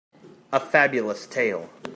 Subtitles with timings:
[0.51, 1.69] A Fabulous tale.